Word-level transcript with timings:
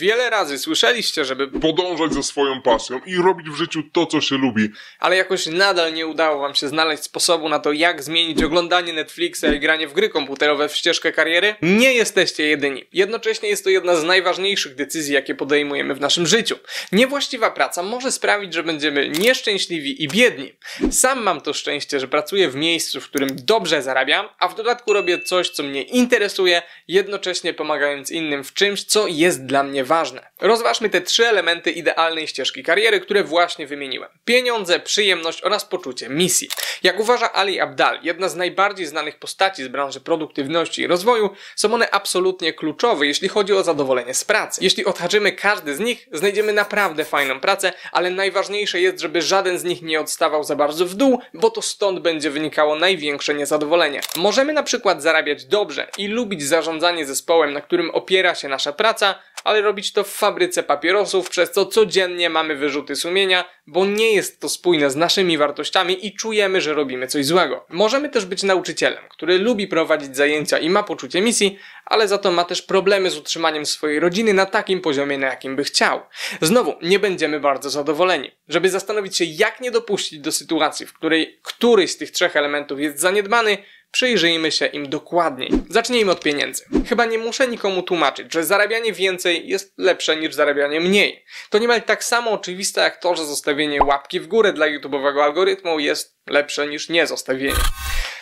Wiele 0.00 0.30
razy 0.30 0.58
słyszeliście, 0.58 1.24
żeby 1.24 1.48
Podążać 1.60 2.14
za 2.14 2.22
swoją 2.22 2.62
pasją 2.62 3.00
i 3.06 3.16
robić 3.16 3.50
w 3.50 3.54
życiu 3.54 3.82
to, 3.92 4.06
co 4.06 4.20
się 4.20 4.36
lubi. 4.36 4.68
ale 4.98 5.16
jakoś 5.16 5.46
nadal 5.46 5.94
nie 5.94 6.06
udało 6.06 6.40
wam 6.40 6.54
się 6.54 6.68
znaleźć 6.68 7.02
sposobu 7.02 7.48
na 7.48 7.58
to, 7.58 7.72
jak 7.72 8.02
zmienić 8.02 8.42
oglądanie 8.42 8.92
Netflixa 8.92 9.44
i 9.56 9.60
granie 9.60 9.88
w 9.88 9.92
gry 9.92 10.08
komputerowe 10.08 10.68
w 10.68 10.76
ścieżkę 10.76 11.12
kariery? 11.12 11.54
Nie 11.62 11.94
jesteście 11.94 12.46
jedyni. 12.46 12.84
Jednocześnie 12.92 13.48
jest 13.48 13.64
to 13.64 13.70
jedna 13.70 13.96
z 13.96 14.04
najważniejszych 14.04 14.74
decyzji, 14.74 15.14
jakie 15.14 15.34
podejmujemy 15.34 15.94
w 15.94 16.00
naszym 16.00 16.26
życiu. 16.26 16.58
Niewłaściwa 16.92 17.50
praca 17.50 17.82
może 17.82 18.12
sprawić, 18.12 18.54
że 18.54 18.62
będziemy 18.62 19.08
nieszczęśliwi 19.08 20.04
i 20.04 20.08
biedni. 20.08 20.52
Sam 20.90 21.22
mam 21.22 21.40
to 21.40 21.52
szczęście, 21.52 22.00
że 22.00 22.08
pracuję 22.08 22.48
w 22.48 22.54
miejscu, 22.54 23.00
w 23.00 23.04
którym 23.04 23.28
dobrze 23.32 23.82
zarabiam, 23.82 24.28
a 24.38 24.48
w 24.48 24.54
dodatku 24.54 24.92
robię 24.92 25.18
coś, 25.18 25.50
co 25.50 25.62
mnie 25.62 25.82
interesuje, 25.82 26.62
jednocześnie 26.88 27.54
pomagając 27.54 28.10
innym 28.10 28.44
w 28.44 28.54
czymś, 28.54 28.84
co 28.84 29.06
jest 29.06 29.46
dla 29.46 29.62
mnie 29.62 29.84
ważne. 29.90 30.29
Rozważmy 30.40 30.90
te 30.90 31.00
trzy 31.00 31.28
elementy 31.28 31.70
idealnej 31.70 32.28
ścieżki 32.28 32.62
kariery, 32.62 33.00
które 33.00 33.24
właśnie 33.24 33.66
wymieniłem. 33.66 34.10
Pieniądze, 34.24 34.80
przyjemność 34.80 35.42
oraz 35.42 35.64
poczucie 35.64 36.08
misji. 36.08 36.48
Jak 36.82 37.00
uważa 37.00 37.32
Ali 37.32 37.60
Abdal, 37.60 37.98
jedna 38.02 38.28
z 38.28 38.36
najbardziej 38.36 38.86
znanych 38.86 39.18
postaci 39.18 39.64
z 39.64 39.68
branży 39.68 40.00
produktywności 40.00 40.82
i 40.82 40.86
rozwoju, 40.86 41.30
są 41.56 41.74
one 41.74 41.90
absolutnie 41.90 42.52
kluczowe, 42.52 43.06
jeśli 43.06 43.28
chodzi 43.28 43.52
o 43.52 43.62
zadowolenie 43.62 44.14
z 44.14 44.24
pracy. 44.24 44.60
Jeśli 44.64 44.84
odhaczymy 44.84 45.32
każdy 45.32 45.74
z 45.74 45.80
nich, 45.80 46.08
znajdziemy 46.12 46.52
naprawdę 46.52 47.04
fajną 47.04 47.40
pracę, 47.40 47.72
ale 47.92 48.10
najważniejsze 48.10 48.80
jest, 48.80 49.00
żeby 49.00 49.22
żaden 49.22 49.58
z 49.58 49.64
nich 49.64 49.82
nie 49.82 50.00
odstawał 50.00 50.44
za 50.44 50.56
bardzo 50.56 50.86
w 50.86 50.94
dół, 50.94 51.20
bo 51.34 51.50
to 51.50 51.62
stąd 51.62 52.00
będzie 52.00 52.30
wynikało 52.30 52.76
największe 52.76 53.34
niezadowolenie. 53.34 54.00
Możemy 54.16 54.52
na 54.52 54.62
przykład 54.62 55.02
zarabiać 55.02 55.44
dobrze 55.44 55.88
i 55.98 56.08
lubić 56.08 56.42
zarządzanie 56.42 57.06
zespołem, 57.06 57.52
na 57.52 57.60
którym 57.60 57.90
opiera 57.90 58.34
się 58.34 58.48
nasza 58.48 58.72
praca, 58.72 59.14
ale 59.44 59.60
robić 59.60 59.92
to 59.92 60.04
w 60.04 60.08
fabryce 60.30 60.62
papierosów, 60.62 61.30
przez 61.30 61.50
co 61.50 61.66
codziennie 61.66 62.30
mamy 62.30 62.56
wyrzuty 62.56 62.96
sumienia, 62.96 63.44
bo 63.66 63.86
nie 63.86 64.12
jest 64.12 64.40
to 64.40 64.48
spójne 64.48 64.90
z 64.90 64.96
naszymi 64.96 65.38
wartościami 65.38 66.06
i 66.06 66.14
czujemy, 66.14 66.60
że 66.60 66.74
robimy 66.74 67.06
coś 67.06 67.26
złego. 67.26 67.64
Możemy 67.68 68.08
też 68.08 68.24
być 68.24 68.42
nauczycielem, 68.42 69.04
który 69.10 69.38
lubi 69.38 69.66
prowadzić 69.66 70.16
zajęcia 70.16 70.58
i 70.58 70.70
ma 70.70 70.82
poczucie 70.82 71.20
misji, 71.20 71.58
ale 71.84 72.08
za 72.08 72.18
to 72.18 72.30
ma 72.30 72.44
też 72.44 72.62
problemy 72.62 73.10
z 73.10 73.18
utrzymaniem 73.18 73.66
swojej 73.66 74.00
rodziny 74.00 74.34
na 74.34 74.46
takim 74.46 74.80
poziomie, 74.80 75.18
na 75.18 75.26
jakim 75.26 75.56
by 75.56 75.64
chciał. 75.64 76.00
Znowu, 76.40 76.74
nie 76.82 76.98
będziemy 76.98 77.40
bardzo 77.40 77.70
zadowoleni. 77.70 78.30
Żeby 78.48 78.70
zastanowić 78.70 79.16
się, 79.16 79.24
jak 79.24 79.60
nie 79.60 79.70
dopuścić 79.70 80.20
do 80.20 80.32
sytuacji, 80.32 80.86
w 80.86 80.92
której 80.92 81.38
któryś 81.42 81.90
z 81.90 81.96
tych 81.96 82.10
trzech 82.10 82.36
elementów 82.36 82.80
jest 82.80 82.98
zaniedbany, 82.98 83.58
Przyjrzyjmy 83.90 84.52
się 84.52 84.66
im 84.66 84.88
dokładniej. 84.88 85.50
Zacznijmy 85.68 86.12
od 86.12 86.20
pieniędzy. 86.20 86.64
Chyba 86.88 87.04
nie 87.04 87.18
muszę 87.18 87.48
nikomu 87.48 87.82
tłumaczyć, 87.82 88.32
że 88.32 88.44
zarabianie 88.44 88.92
więcej 88.92 89.48
jest 89.48 89.74
lepsze 89.78 90.16
niż 90.16 90.34
zarabianie 90.34 90.80
mniej. 90.80 91.24
To 91.50 91.58
niemal 91.58 91.82
tak 91.82 92.04
samo 92.04 92.30
oczywiste 92.30 92.80
jak 92.80 92.96
to, 92.96 93.16
że 93.16 93.26
zostawienie 93.26 93.82
łapki 93.82 94.20
w 94.20 94.26
górę 94.26 94.52
dla 94.52 94.66
YouTube'owego 94.66 95.22
algorytmu 95.22 95.80
jest 95.80 96.16
lepsze 96.26 96.66
niż 96.66 96.88
nie 96.88 97.06
zostawienie. 97.06 97.60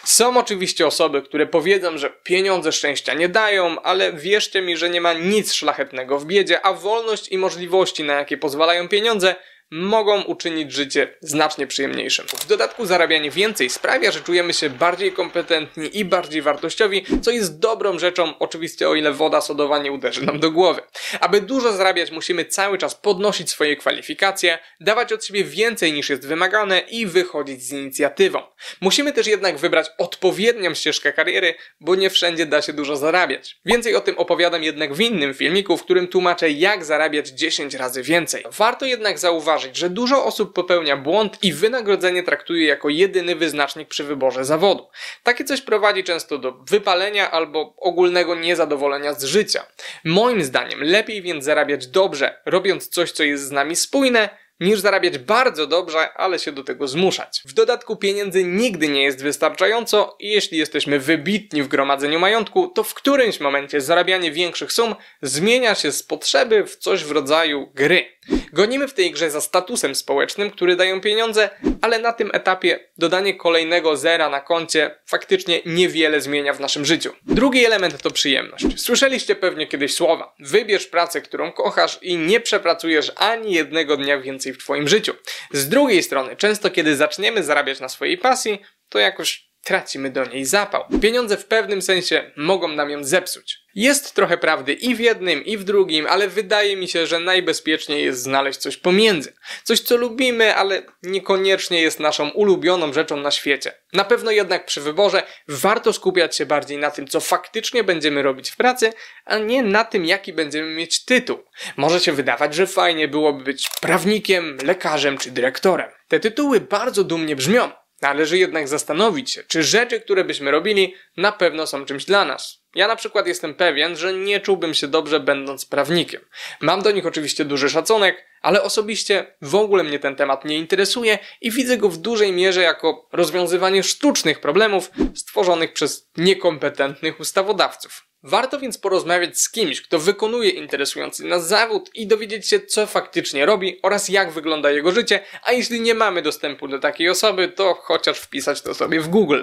Są 0.04 0.36
oczywiście 0.36 0.86
osoby, 0.86 1.22
które 1.22 1.46
powiedzą, 1.46 1.98
że 1.98 2.10
pieniądze 2.10 2.72
szczęścia 2.72 3.14
nie 3.14 3.28
dają, 3.28 3.82
ale 3.82 4.12
wierzcie 4.12 4.62
mi, 4.62 4.76
że 4.76 4.90
nie 4.90 5.00
ma 5.00 5.12
nic 5.12 5.52
szlachetnego 5.52 6.18
w 6.18 6.24
biedzie, 6.24 6.66
a 6.66 6.72
wolność 6.72 7.28
i 7.28 7.38
możliwości, 7.38 8.04
na 8.04 8.14
jakie 8.14 8.38
pozwalają 8.38 8.88
pieniądze, 8.88 9.34
mogą 9.70 10.22
uczynić 10.22 10.72
życie 10.72 11.14
znacznie 11.20 11.66
przyjemniejszym. 11.66 12.26
W 12.26 12.46
dodatku 12.46 12.86
zarabianie 12.86 13.30
więcej 13.30 13.70
sprawia, 13.70 14.10
że 14.10 14.20
czujemy 14.20 14.52
się 14.52 14.70
bardziej 14.70 15.12
kompetentni 15.12 15.98
i 15.98 16.04
bardziej 16.04 16.42
wartościowi, 16.42 17.04
co 17.22 17.30
jest 17.30 17.58
dobrą 17.58 17.98
rzeczą, 17.98 18.38
oczywiście 18.38 18.88
o 18.88 18.94
ile 18.94 19.12
woda 19.12 19.40
sodowa 19.40 19.78
nie 19.78 19.92
uderzy 19.92 20.26
nam 20.26 20.40
do 20.40 20.50
głowy. 20.50 20.80
Aby 21.20 21.40
dużo 21.40 21.72
zarabiać, 21.72 22.10
musimy 22.10 22.44
cały 22.44 22.78
czas 22.78 22.94
podnosić 22.94 23.50
swoje 23.50 23.76
kwalifikacje, 23.76 24.58
dawać 24.80 25.12
od 25.12 25.24
siebie 25.24 25.44
więcej 25.44 25.92
niż 25.92 26.10
jest 26.10 26.26
wymagane 26.26 26.80
i 26.80 27.06
wychodzić 27.06 27.62
z 27.62 27.72
inicjatywą. 27.72 28.42
Musimy 28.80 29.12
też 29.12 29.26
jednak 29.26 29.58
wybrać 29.58 29.90
odpowiednią 29.98 30.74
ścieżkę 30.74 31.12
kariery, 31.12 31.54
bo 31.80 31.94
nie 31.94 32.10
wszędzie 32.10 32.46
da 32.46 32.62
się 32.62 32.72
dużo 32.72 32.96
zarabiać. 32.96 33.60
Więcej 33.64 33.94
o 33.94 34.00
tym 34.00 34.18
opowiadam 34.18 34.62
jednak 34.62 34.94
w 34.94 35.00
innym 35.00 35.34
filmiku, 35.34 35.76
w 35.76 35.84
którym 35.84 36.08
tłumaczę 36.08 36.50
jak 36.50 36.84
zarabiać 36.84 37.28
10 37.28 37.74
razy 37.74 38.02
więcej. 38.02 38.44
Warto 38.50 38.86
jednak 38.86 39.18
zauważyć, 39.18 39.57
że 39.72 39.90
dużo 39.90 40.24
osób 40.24 40.54
popełnia 40.54 40.96
błąd 40.96 41.38
i 41.42 41.52
wynagrodzenie 41.52 42.22
traktuje 42.22 42.66
jako 42.66 42.88
jedyny 42.88 43.36
wyznacznik 43.36 43.88
przy 43.88 44.04
wyborze 44.04 44.44
zawodu. 44.44 44.88
Takie 45.22 45.44
coś 45.44 45.60
prowadzi 45.60 46.04
często 46.04 46.38
do 46.38 46.52
wypalenia 46.52 47.30
albo 47.30 47.74
ogólnego 47.76 48.34
niezadowolenia 48.34 49.14
z 49.14 49.24
życia. 49.24 49.66
Moim 50.04 50.44
zdaniem 50.44 50.82
lepiej 50.82 51.22
więc 51.22 51.44
zarabiać 51.44 51.86
dobrze, 51.86 52.40
robiąc 52.46 52.88
coś, 52.88 53.12
co 53.12 53.22
jest 53.22 53.44
z 53.44 53.50
nami 53.50 53.76
spójne, 53.76 54.28
niż 54.60 54.80
zarabiać 54.80 55.18
bardzo 55.18 55.66
dobrze, 55.66 56.12
ale 56.12 56.38
się 56.38 56.52
do 56.52 56.64
tego 56.64 56.88
zmuszać. 56.88 57.42
W 57.44 57.52
dodatku 57.52 57.96
pieniędzy 57.96 58.44
nigdy 58.44 58.88
nie 58.88 59.02
jest 59.02 59.22
wystarczająco 59.22 60.16
i 60.20 60.28
jeśli 60.28 60.58
jesteśmy 60.58 60.98
wybitni 60.98 61.62
w 61.62 61.68
gromadzeniu 61.68 62.18
majątku, 62.18 62.68
to 62.68 62.82
w 62.82 62.94
którymś 62.94 63.40
momencie 63.40 63.80
zarabianie 63.80 64.32
większych 64.32 64.72
sum 64.72 64.94
zmienia 65.22 65.74
się 65.74 65.92
z 65.92 66.02
potrzeby 66.02 66.64
w 66.64 66.76
coś 66.76 67.04
w 67.04 67.10
rodzaju 67.10 67.70
gry. 67.74 68.04
Gonimy 68.52 68.88
w 68.88 68.94
tej 68.94 69.10
grze 69.10 69.30
za 69.30 69.40
statusem 69.40 69.94
społecznym, 69.94 70.50
który 70.50 70.76
dają 70.76 71.00
pieniądze, 71.00 71.50
ale 71.82 71.98
na 71.98 72.12
tym 72.12 72.30
etapie 72.32 72.88
dodanie 72.98 73.34
kolejnego 73.34 73.96
zera 73.96 74.28
na 74.28 74.40
koncie 74.40 74.90
faktycznie 75.06 75.60
niewiele 75.66 76.20
zmienia 76.20 76.52
w 76.52 76.60
naszym 76.60 76.84
życiu. 76.84 77.12
Drugi 77.26 77.64
element 77.64 78.02
to 78.02 78.10
przyjemność. 78.10 78.64
Słyszeliście 78.76 79.34
pewnie 79.34 79.66
kiedyś 79.66 79.94
słowa: 79.94 80.34
wybierz 80.38 80.86
pracę, 80.86 81.20
którą 81.20 81.52
kochasz 81.52 81.98
i 82.02 82.16
nie 82.16 82.40
przepracujesz 82.40 83.12
ani 83.16 83.52
jednego 83.52 83.96
dnia 83.96 84.20
więcej 84.20 84.52
w 84.52 84.58
Twoim 84.58 84.88
życiu. 84.88 85.14
Z 85.52 85.68
drugiej 85.68 86.02
strony, 86.02 86.36
często 86.36 86.70
kiedy 86.70 86.96
zaczniemy 86.96 87.42
zarabiać 87.42 87.80
na 87.80 87.88
swojej 87.88 88.18
pasji, 88.18 88.60
to 88.88 88.98
jakoś 88.98 89.47
tracimy 89.64 90.10
do 90.10 90.24
niej 90.24 90.44
zapał. 90.44 90.84
Pieniądze 91.02 91.36
w 91.36 91.46
pewnym 91.46 91.82
sensie 91.82 92.30
mogą 92.36 92.68
nam 92.68 92.90
ją 92.90 93.04
zepsuć. 93.04 93.58
Jest 93.74 94.14
trochę 94.14 94.38
prawdy 94.38 94.72
i 94.72 94.94
w 94.94 95.00
jednym, 95.00 95.44
i 95.44 95.56
w 95.56 95.64
drugim, 95.64 96.06
ale 96.06 96.28
wydaje 96.28 96.76
mi 96.76 96.88
się, 96.88 97.06
że 97.06 97.18
najbezpieczniej 97.20 98.04
jest 98.04 98.22
znaleźć 98.22 98.58
coś 98.58 98.76
pomiędzy. 98.76 99.32
Coś, 99.64 99.80
co 99.80 99.96
lubimy, 99.96 100.54
ale 100.54 100.82
niekoniecznie 101.02 101.82
jest 101.82 102.00
naszą 102.00 102.28
ulubioną 102.28 102.92
rzeczą 102.92 103.16
na 103.16 103.30
świecie. 103.30 103.72
Na 103.92 104.04
pewno 104.04 104.30
jednak 104.30 104.66
przy 104.66 104.80
wyborze 104.80 105.22
warto 105.48 105.92
skupiać 105.92 106.36
się 106.36 106.46
bardziej 106.46 106.78
na 106.78 106.90
tym, 106.90 107.08
co 107.08 107.20
faktycznie 107.20 107.84
będziemy 107.84 108.22
robić 108.22 108.50
w 108.50 108.56
pracy, 108.56 108.92
a 109.24 109.38
nie 109.38 109.62
na 109.62 109.84
tym, 109.84 110.04
jaki 110.04 110.32
będziemy 110.32 110.74
mieć 110.74 111.04
tytuł. 111.04 111.38
Może 111.76 112.00
się 112.00 112.12
wydawać, 112.12 112.54
że 112.54 112.66
fajnie 112.66 113.08
byłoby 113.08 113.44
być 113.44 113.70
prawnikiem, 113.80 114.58
lekarzem 114.64 115.18
czy 115.18 115.30
dyrektorem. 115.30 115.90
Te 116.08 116.20
tytuły 116.20 116.60
bardzo 116.60 117.04
dumnie 117.04 117.36
brzmią. 117.36 117.70
Należy 118.02 118.38
jednak 118.38 118.68
zastanowić 118.68 119.30
się, 119.30 119.42
czy 119.42 119.62
rzeczy, 119.62 120.00
które 120.00 120.24
byśmy 120.24 120.50
robili, 120.50 120.94
na 121.16 121.32
pewno 121.32 121.66
są 121.66 121.84
czymś 121.84 122.04
dla 122.04 122.24
nas. 122.24 122.62
Ja 122.74 122.88
na 122.88 122.96
przykład 122.96 123.26
jestem 123.26 123.54
pewien, 123.54 123.96
że 123.96 124.12
nie 124.12 124.40
czułbym 124.40 124.74
się 124.74 124.88
dobrze 124.88 125.20
będąc 125.20 125.66
prawnikiem. 125.66 126.20
Mam 126.60 126.82
do 126.82 126.90
nich 126.90 127.06
oczywiście 127.06 127.44
duży 127.44 127.70
szacunek, 127.70 128.26
ale 128.42 128.62
osobiście 128.62 129.36
w 129.42 129.54
ogóle 129.54 129.84
mnie 129.84 129.98
ten 129.98 130.16
temat 130.16 130.44
nie 130.44 130.56
interesuje 130.56 131.18
i 131.40 131.50
widzę 131.50 131.76
go 131.76 131.88
w 131.88 131.96
dużej 131.96 132.32
mierze 132.32 132.62
jako 132.62 133.08
rozwiązywanie 133.12 133.82
sztucznych 133.82 134.40
problemów 134.40 134.90
stworzonych 135.14 135.72
przez 135.72 136.10
niekompetentnych 136.16 137.20
ustawodawców. 137.20 138.07
Warto 138.22 138.58
więc 138.58 138.78
porozmawiać 138.78 139.38
z 139.38 139.50
kimś, 139.50 139.82
kto 139.82 139.98
wykonuje 139.98 140.50
interesujący 140.50 141.24
nas 141.24 141.48
zawód 141.48 141.90
i 141.94 142.06
dowiedzieć 142.06 142.48
się, 142.48 142.60
co 142.60 142.86
faktycznie 142.86 143.46
robi 143.46 143.78
oraz 143.82 144.08
jak 144.08 144.32
wygląda 144.32 144.70
jego 144.70 144.92
życie, 144.92 145.20
a 145.42 145.52
jeśli 145.52 145.80
nie 145.80 145.94
mamy 145.94 146.22
dostępu 146.22 146.68
do 146.68 146.78
takiej 146.78 147.08
osoby, 147.08 147.48
to 147.48 147.74
chociaż 147.74 148.18
wpisać 148.18 148.62
to 148.62 148.74
sobie 148.74 149.00
w 149.00 149.08
Google. 149.08 149.42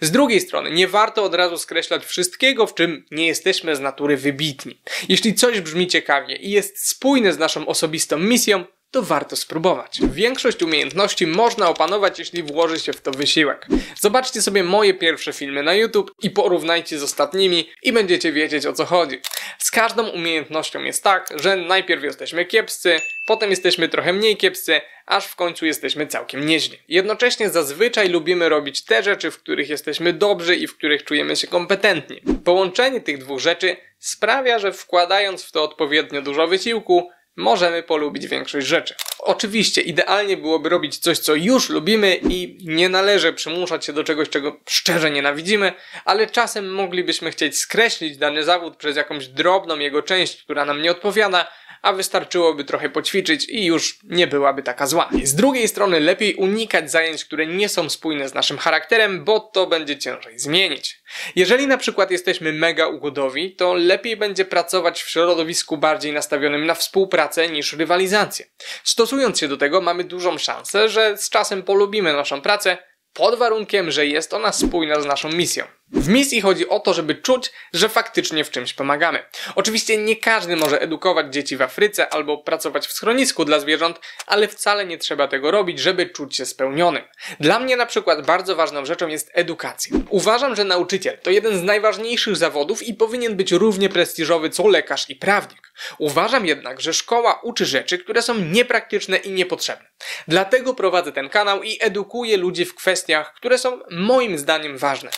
Z 0.00 0.10
drugiej 0.10 0.40
strony, 0.40 0.70
nie 0.70 0.88
warto 0.88 1.24
od 1.24 1.34
razu 1.34 1.58
skreślać 1.58 2.04
wszystkiego, 2.04 2.66
w 2.66 2.74
czym 2.74 3.04
nie 3.10 3.26
jesteśmy 3.26 3.76
z 3.76 3.80
natury 3.80 4.16
wybitni. 4.16 4.80
Jeśli 5.08 5.34
coś 5.34 5.60
brzmi 5.60 5.86
ciekawie 5.86 6.36
i 6.36 6.50
jest 6.50 6.88
spójne 6.88 7.32
z 7.32 7.38
naszą 7.38 7.66
osobistą 7.66 8.18
misją, 8.18 8.64
to 8.90 9.02
warto 9.02 9.36
spróbować. 9.36 10.00
Większość 10.12 10.62
umiejętności 10.62 11.26
można 11.26 11.68
opanować, 11.68 12.18
jeśli 12.18 12.42
włoży 12.42 12.80
się 12.80 12.92
w 12.92 13.00
to 13.00 13.10
wysiłek. 13.10 13.66
Zobaczcie 14.00 14.42
sobie 14.42 14.64
moje 14.64 14.94
pierwsze 14.94 15.32
filmy 15.32 15.62
na 15.62 15.74
YouTube 15.74 16.10
i 16.22 16.30
porównajcie 16.30 16.98
z 16.98 17.02
ostatnimi 17.02 17.70
i 17.82 17.92
będziecie 17.92 18.32
wiedzieć 18.32 18.66
o 18.66 18.72
co 18.72 18.84
chodzi. 18.84 19.20
Z 19.58 19.70
każdą 19.70 20.08
umiejętnością 20.08 20.82
jest 20.82 21.04
tak, 21.04 21.28
że 21.34 21.56
najpierw 21.56 22.04
jesteśmy 22.04 22.44
kiepscy, 22.44 23.00
potem 23.26 23.50
jesteśmy 23.50 23.88
trochę 23.88 24.12
mniej 24.12 24.36
kiepscy, 24.36 24.80
aż 25.06 25.26
w 25.26 25.36
końcu 25.36 25.66
jesteśmy 25.66 26.06
całkiem 26.06 26.46
nieźli. 26.46 26.78
Jednocześnie 26.88 27.50
zazwyczaj 27.50 28.08
lubimy 28.08 28.48
robić 28.48 28.84
te 28.84 29.02
rzeczy, 29.02 29.30
w 29.30 29.38
których 29.38 29.68
jesteśmy 29.68 30.12
dobrzy 30.12 30.56
i 30.56 30.66
w 30.66 30.76
których 30.76 31.04
czujemy 31.04 31.36
się 31.36 31.46
kompetentni. 31.46 32.22
Połączenie 32.44 33.00
tych 33.00 33.18
dwóch 33.18 33.40
rzeczy 33.40 33.76
sprawia, 33.98 34.58
że 34.58 34.72
wkładając 34.72 35.44
w 35.44 35.52
to 35.52 35.62
odpowiednio 35.62 36.22
dużo 36.22 36.48
wysiłku, 36.48 37.10
możemy 37.36 37.82
polubić 37.82 38.26
większość 38.26 38.66
rzeczy. 38.66 38.94
Oczywiście 39.18 39.80
idealnie 39.82 40.36
byłoby 40.36 40.68
robić 40.68 40.98
coś, 40.98 41.18
co 41.18 41.34
już 41.34 41.68
lubimy 41.68 42.20
i 42.28 42.58
nie 42.64 42.88
należy 42.88 43.32
przymuszać 43.32 43.84
się 43.84 43.92
do 43.92 44.04
czegoś, 44.04 44.28
czego 44.28 44.60
szczerze 44.68 45.10
nienawidzimy, 45.10 45.72
ale 46.04 46.26
czasem 46.26 46.72
moglibyśmy 46.72 47.30
chcieć 47.30 47.58
skreślić 47.58 48.16
dany 48.16 48.44
zawód 48.44 48.76
przez 48.76 48.96
jakąś 48.96 49.28
drobną 49.28 49.78
jego 49.78 50.02
część, 50.02 50.42
która 50.42 50.64
nam 50.64 50.82
nie 50.82 50.90
odpowiada, 50.90 51.48
a 51.86 51.92
wystarczyłoby 51.92 52.64
trochę 52.64 52.90
poćwiczyć 52.90 53.48
i 53.48 53.64
już 53.64 53.98
nie 54.04 54.26
byłaby 54.26 54.62
taka 54.62 54.86
zła. 54.86 55.08
Z 55.22 55.34
drugiej 55.34 55.68
strony 55.68 56.00
lepiej 56.00 56.34
unikać 56.34 56.90
zajęć, 56.90 57.24
które 57.24 57.46
nie 57.46 57.68
są 57.68 57.90
spójne 57.90 58.28
z 58.28 58.34
naszym 58.34 58.58
charakterem, 58.58 59.24
bo 59.24 59.40
to 59.40 59.66
będzie 59.66 59.98
ciężej 59.98 60.38
zmienić. 60.38 61.02
Jeżeli 61.36 61.66
na 61.66 61.78
przykład 61.78 62.10
jesteśmy 62.10 62.52
mega 62.52 62.86
ugodowi, 62.86 63.56
to 63.56 63.74
lepiej 63.74 64.16
będzie 64.16 64.44
pracować 64.44 65.02
w 65.02 65.10
środowisku 65.10 65.76
bardziej 65.76 66.12
nastawionym 66.12 66.66
na 66.66 66.74
współpracę 66.74 67.48
niż 67.48 67.72
rywalizację. 67.72 68.46
Stosując 68.84 69.38
się 69.38 69.48
do 69.48 69.56
tego, 69.56 69.80
mamy 69.80 70.04
dużą 70.04 70.38
szansę, 70.38 70.88
że 70.88 71.16
z 71.16 71.30
czasem 71.30 71.62
polubimy 71.62 72.12
naszą 72.12 72.40
pracę, 72.40 72.78
pod 73.12 73.38
warunkiem, 73.38 73.90
że 73.90 74.06
jest 74.06 74.34
ona 74.34 74.52
spójna 74.52 75.00
z 75.00 75.06
naszą 75.06 75.28
misją. 75.28 75.64
W 75.92 76.08
misji 76.08 76.40
chodzi 76.40 76.68
o 76.68 76.80
to, 76.80 76.94
żeby 76.94 77.14
czuć, 77.14 77.52
że 77.72 77.88
faktycznie 77.88 78.44
w 78.44 78.50
czymś 78.50 78.72
pomagamy. 78.72 79.22
Oczywiście 79.54 79.96
nie 79.96 80.16
każdy 80.16 80.56
może 80.56 80.80
edukować 80.80 81.34
dzieci 81.34 81.56
w 81.56 81.62
Afryce 81.62 82.08
albo 82.08 82.38
pracować 82.38 82.86
w 82.86 82.92
schronisku 82.92 83.44
dla 83.44 83.60
zwierząt, 83.60 84.00
ale 84.26 84.48
wcale 84.48 84.86
nie 84.86 84.98
trzeba 84.98 85.28
tego 85.28 85.50
robić, 85.50 85.78
żeby 85.78 86.06
czuć 86.06 86.36
się 86.36 86.46
spełnionym. 86.46 87.02
Dla 87.40 87.60
mnie 87.60 87.76
na 87.76 87.86
przykład 87.86 88.26
bardzo 88.26 88.56
ważną 88.56 88.84
rzeczą 88.84 89.08
jest 89.08 89.30
edukacja. 89.34 89.96
Uważam, 90.10 90.56
że 90.56 90.64
nauczyciel 90.64 91.18
to 91.22 91.30
jeden 91.30 91.58
z 91.58 91.62
najważniejszych 91.62 92.36
zawodów 92.36 92.82
i 92.82 92.94
powinien 92.94 93.36
być 93.36 93.52
równie 93.52 93.88
prestiżowy 93.88 94.50
co 94.50 94.68
lekarz 94.68 95.10
i 95.10 95.16
prawnik. 95.16 95.72
Uważam 95.98 96.46
jednak, 96.46 96.80
że 96.80 96.94
szkoła 96.94 97.40
uczy 97.42 97.66
rzeczy, 97.66 97.98
które 97.98 98.22
są 98.22 98.34
niepraktyczne 98.34 99.16
i 99.16 99.30
niepotrzebne. 99.30 99.86
Dlatego 100.28 100.74
prowadzę 100.74 101.12
ten 101.12 101.28
kanał 101.28 101.62
i 101.62 101.78
edukuję 101.80 102.36
ludzi 102.36 102.64
w 102.64 102.74
kwestiach, 102.74 103.34
które 103.34 103.58
są 103.58 103.80
moim 103.90 104.38
zdaniem 104.38 104.78
ważne. 104.78 105.10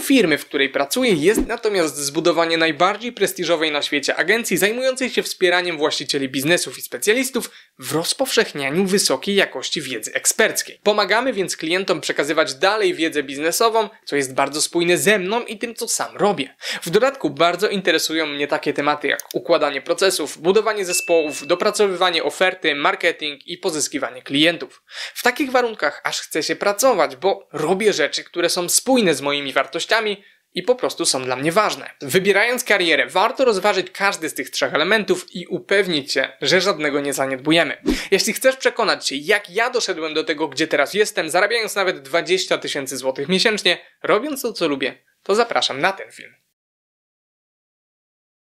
Firmy, 0.00 0.38
w 0.38 0.44
której 0.44 0.68
pracuję, 0.68 1.12
jest 1.12 1.46
natomiast 1.46 1.96
zbudowanie 1.96 2.56
najbardziej 2.56 3.12
prestiżowej 3.12 3.72
na 3.72 3.82
świecie 3.82 4.16
agencji 4.16 4.56
zajmującej 4.56 5.10
się 5.10 5.22
wspieraniem 5.22 5.78
właścicieli 5.78 6.28
biznesów 6.28 6.78
i 6.78 6.82
specjalistów 6.82 7.50
w 7.78 7.92
rozpowszechnianiu 7.92 8.84
wysokiej 8.84 9.34
jakości 9.34 9.82
wiedzy 9.82 10.12
eksperckiej. 10.12 10.80
Pomagamy 10.82 11.32
więc 11.32 11.56
klientom 11.56 12.00
przekazywać 12.00 12.54
dalej 12.54 12.94
wiedzę 12.94 13.22
biznesową, 13.22 13.88
co 14.04 14.16
jest 14.16 14.34
bardzo 14.34 14.62
spójne 14.62 14.98
ze 14.98 15.18
mną 15.18 15.44
i 15.44 15.58
tym, 15.58 15.74
co 15.74 15.88
sam 15.88 16.16
robię. 16.16 16.54
W 16.82 16.90
dodatku 16.90 17.30
bardzo 17.30 17.68
interesują 17.68 18.26
mnie 18.26 18.46
takie 18.46 18.72
tematy 18.72 19.08
jak 19.08 19.20
układanie 19.34 19.82
procesów, 19.82 20.38
budowanie 20.38 20.84
zespołów, 20.84 21.46
dopracowywanie 21.46 22.24
oferty, 22.24 22.74
marketing 22.74 23.46
i 23.46 23.58
pozyskiwanie 23.58 24.22
klientów. 24.22 24.82
W 25.14 25.22
takich 25.22 25.50
warunkach 25.50 26.00
aż 26.04 26.20
chce 26.20 26.42
się 26.42 26.56
pracować, 26.56 27.16
bo 27.16 27.48
robię 27.52 27.92
rzeczy, 27.92 28.24
które 28.24 28.48
są 28.48 28.68
spójne 28.68 29.14
z 29.14 29.20
moimi 29.20 29.52
wartościami, 29.90 30.24
i 30.54 30.62
po 30.62 30.74
prostu 30.74 31.06
są 31.06 31.24
dla 31.24 31.36
mnie 31.36 31.52
ważne. 31.52 31.90
Wybierając 32.00 32.64
karierę, 32.64 33.06
warto 33.06 33.44
rozważyć 33.44 33.90
każdy 33.90 34.28
z 34.28 34.34
tych 34.34 34.50
trzech 34.50 34.74
elementów 34.74 35.34
i 35.34 35.46
upewnić 35.46 36.12
się, 36.12 36.28
że 36.40 36.60
żadnego 36.60 37.00
nie 37.00 37.12
zaniedbujemy. 37.12 37.76
Jeśli 38.10 38.32
chcesz 38.32 38.56
przekonać 38.56 39.08
się, 39.08 39.16
jak 39.16 39.50
ja 39.50 39.70
doszedłem 39.70 40.14
do 40.14 40.24
tego, 40.24 40.48
gdzie 40.48 40.66
teraz 40.66 40.94
jestem, 40.94 41.30
zarabiając 41.30 41.74
nawet 41.74 42.02
20 42.02 42.58
tysięcy 42.58 42.96
złotych 42.96 43.28
miesięcznie, 43.28 43.78
robiąc 44.02 44.42
to, 44.42 44.52
co 44.52 44.68
lubię, 44.68 44.98
to 45.22 45.34
zapraszam 45.34 45.80
na 45.80 45.92
ten 45.92 46.12
film. 46.12 46.34